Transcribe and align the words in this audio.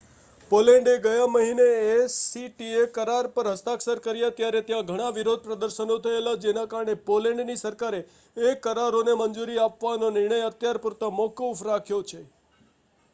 Poland 0.51 0.87
એ 0.87 0.93
ગયા 1.01 1.25
મહિને 1.33 1.65
એસીટીએ 1.89 2.85
કરાર 2.95 3.29
પર 3.35 3.49
હસ્તાક્ષર 3.49 4.01
કર્યા 4.01 4.31
ત્યારે 4.31 4.61
ત્યાં 4.63 4.87
ઘણા 4.87 5.11
વિરોધ 5.11 5.45
પ્રદર્શનો 5.45 5.99
થયેલા 6.01 6.35
જેના 6.39 6.65
કારણે 6.67 6.97
પોલેન્ડની 7.05 7.59
સરકારે 7.59 8.01
એ 8.37 8.57
કરારોને 8.63 9.17
મંજૂરી 9.17 9.61
આપવાનો 9.61 10.13
નિર્ણય 10.13 10.43
અત્યાર 10.47 10.81
પૂરતો 10.81 11.15
મોકૂફ 11.15 11.65
રાખ્યો 11.65 12.03
છે 12.09 12.21